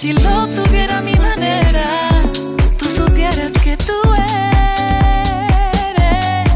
Si 0.00 0.12
lo 0.12 0.46
tuviera 0.46 0.98
a 0.98 1.02
mi 1.02 1.14
manera, 1.14 2.22
tú 2.78 2.84
supieras 2.84 3.52
que 3.54 3.76
tú 3.76 4.00
eres. 5.74 6.52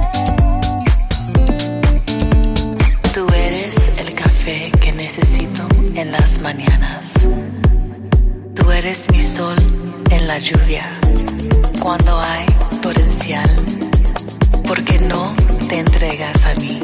Tú 3.12 3.26
eres 3.34 3.98
el 3.98 4.14
café 4.14 4.70
que 4.80 4.92
necesito 4.92 5.66
en 5.96 6.12
las 6.12 6.40
mañanas. 6.40 7.14
Tú 8.54 8.70
eres 8.70 9.10
mi 9.10 9.20
sol 9.20 9.56
en 10.10 10.28
la 10.28 10.38
lluvia, 10.38 10.86
cuando 11.80 12.20
hay 12.20 12.46
torrencial, 12.80 13.50
porque 14.68 15.00
no 15.00 15.34
te 15.68 15.80
entregas 15.80 16.44
a 16.44 16.54
mí. 16.60 16.78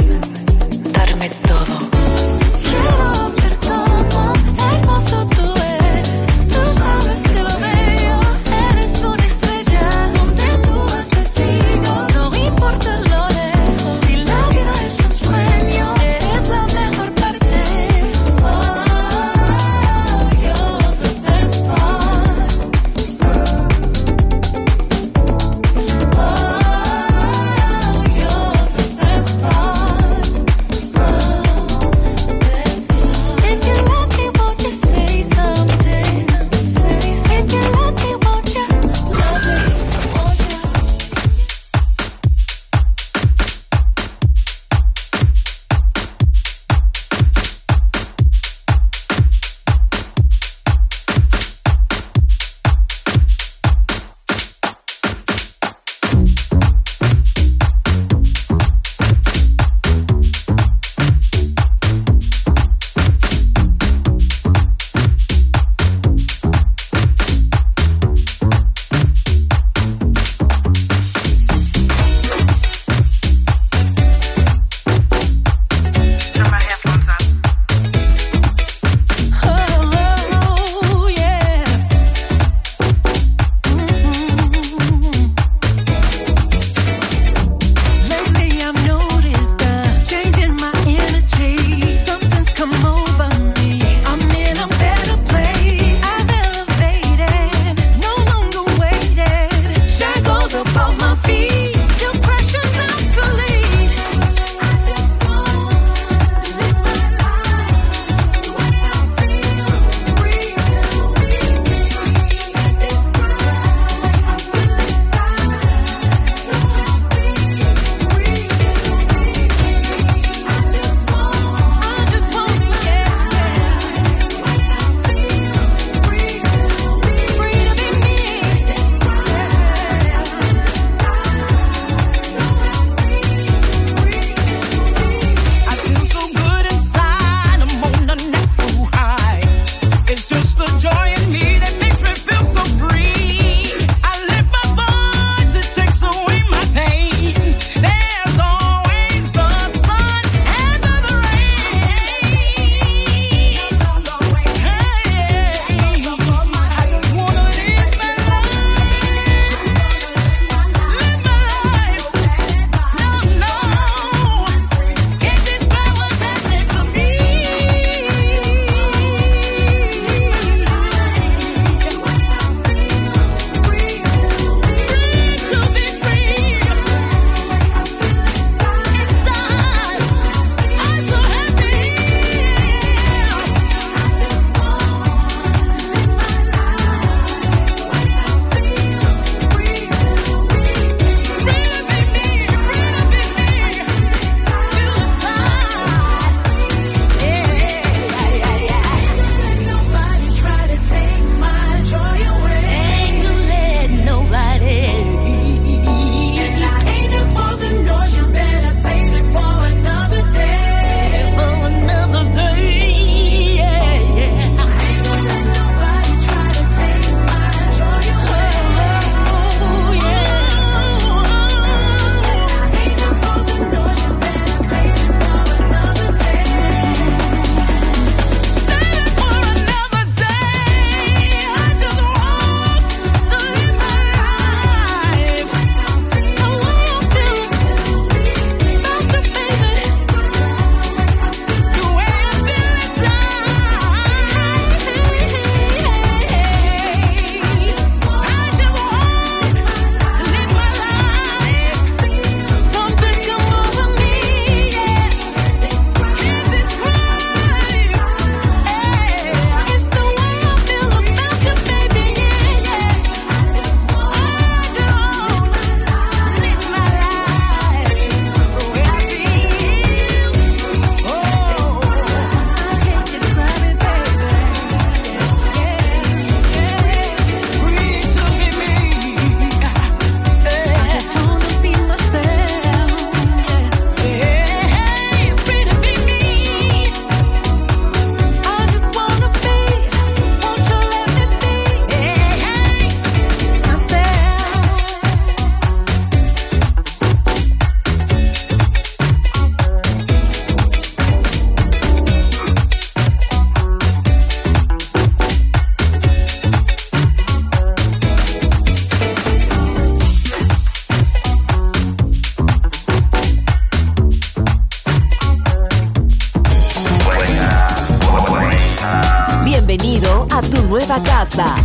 bienvenido 319.78 320.26
a 320.30 320.40
tu 320.42 320.62
nueva 320.68 321.02
casa. 321.02 321.56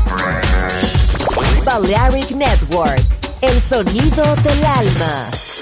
Balearic 1.63 2.31
Network, 2.31 3.01
el 3.41 3.61
sonido 3.61 4.23
del 4.43 4.65
alma. 4.65 5.52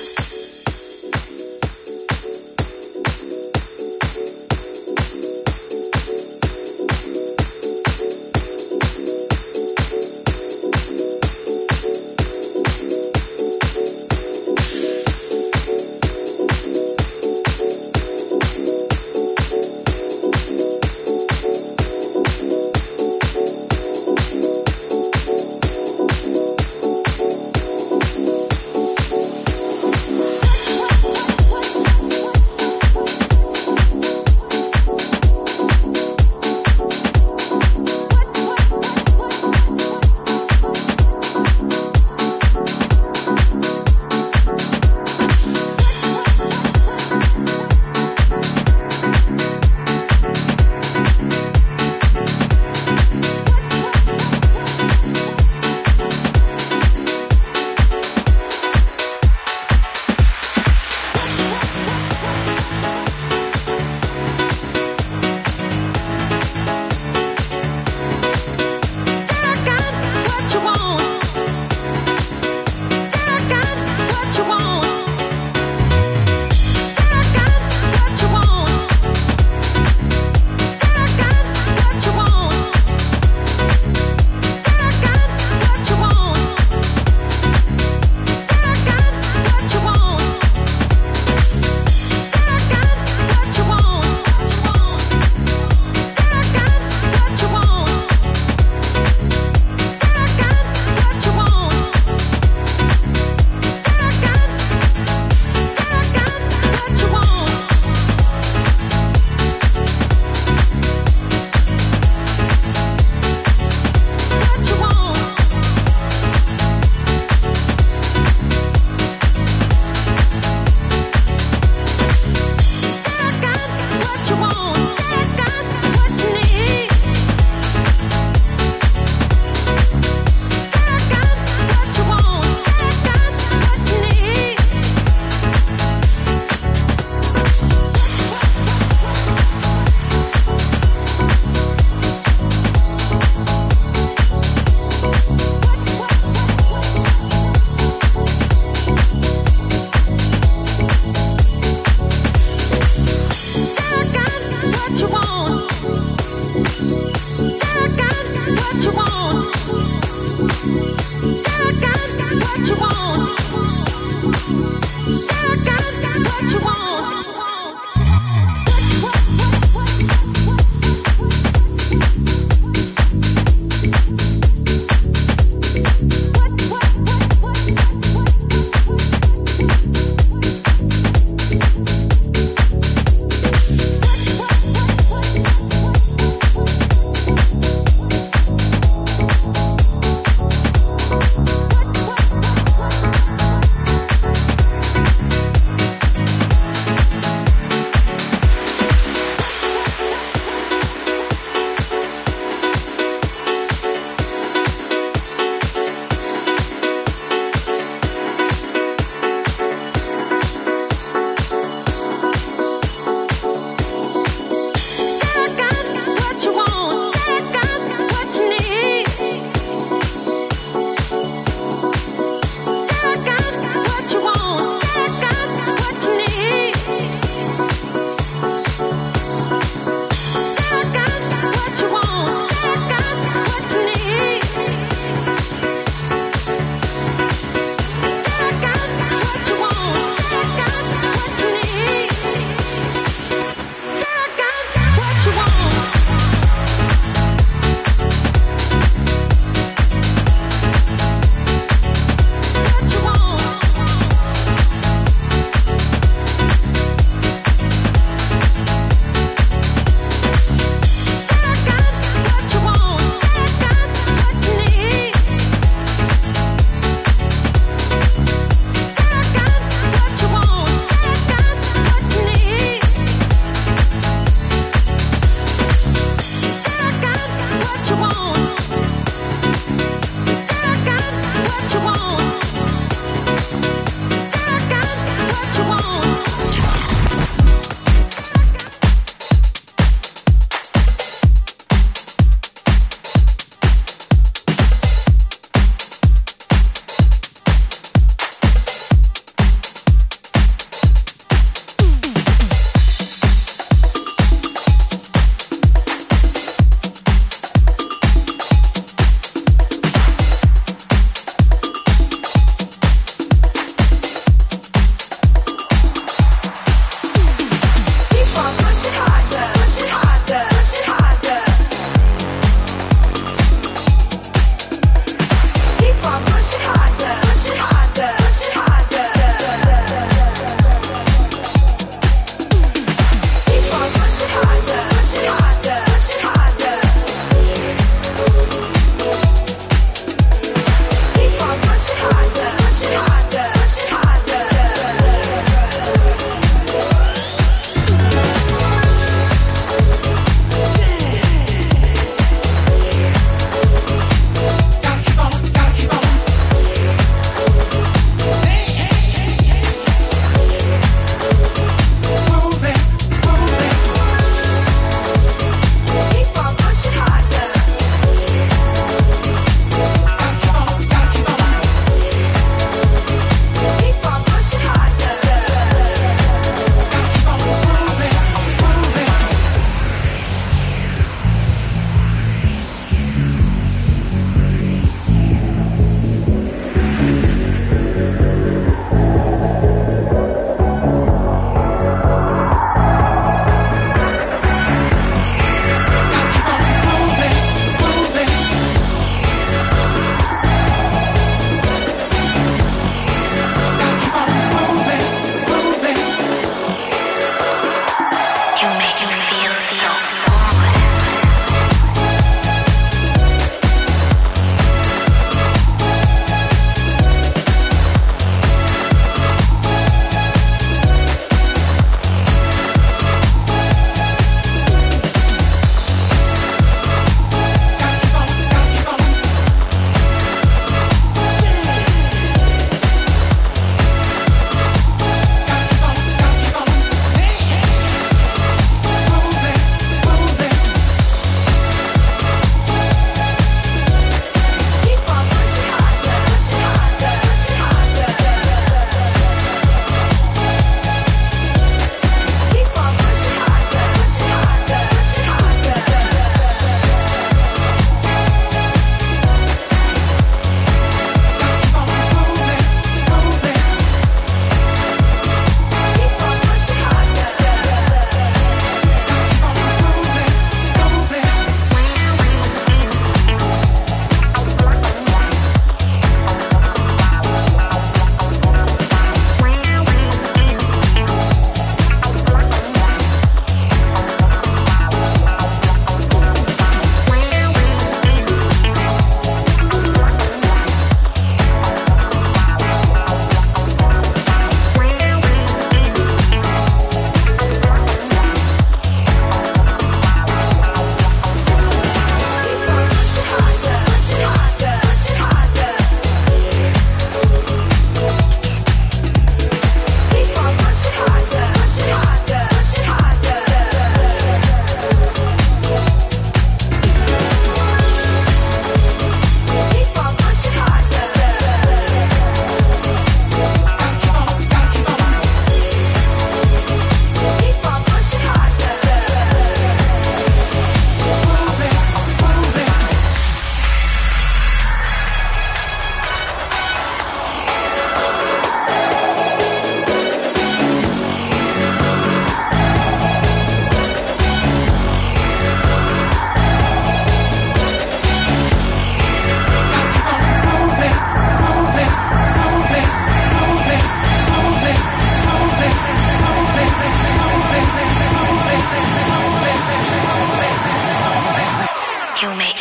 you 562.22 562.36
make. 562.36 562.61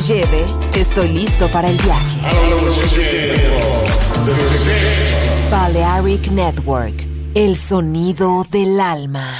lleve, 0.00 0.44
estoy 0.74 1.08
listo 1.08 1.50
para 1.50 1.68
el 1.68 1.76
viaje. 1.78 2.20
Balearic 5.50 6.30
Network, 6.30 7.06
el 7.34 7.56
sonido 7.56 8.44
del 8.50 8.80
alma. 8.80 9.39